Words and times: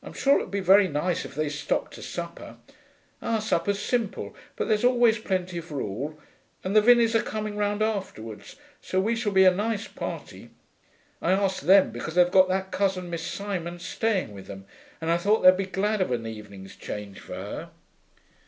I'm 0.00 0.12
sure 0.12 0.38
it 0.38 0.42
would 0.42 0.50
be 0.52 0.60
very 0.60 0.86
nice 0.86 1.24
if 1.24 1.34
they 1.34 1.48
stopped 1.48 1.94
to 1.94 2.02
supper. 2.02 2.58
Our 3.20 3.40
supper's 3.40 3.80
simple, 3.80 4.32
but 4.54 4.68
there's 4.68 4.84
always 4.84 5.18
plenty 5.18 5.60
for 5.60 5.82
all. 5.82 6.20
And 6.62 6.76
the 6.76 6.80
Vinneys 6.80 7.16
are 7.16 7.22
coming 7.24 7.56
round 7.56 7.82
afterwards, 7.82 8.54
so 8.80 9.00
we 9.00 9.16
shall 9.16 9.32
be 9.32 9.42
a 9.44 9.50
nice 9.50 9.88
party. 9.88 10.50
I 11.20 11.32
asked 11.32 11.66
them 11.66 11.90
because 11.90 12.14
they've 12.14 12.30
got 12.30 12.46
that 12.48 12.70
cousin, 12.70 13.10
Miss 13.10 13.26
Simon, 13.26 13.80
staying 13.80 14.32
with 14.32 14.46
them, 14.46 14.66
and 15.00 15.10
I 15.10 15.16
thought 15.16 15.40
they'd 15.40 15.56
be 15.56 15.66
glad 15.66 16.00
of 16.00 16.12
an 16.12 16.28
evening's 16.28 16.76
change 16.76 17.18
for 17.18 17.34
her.' 17.34 17.70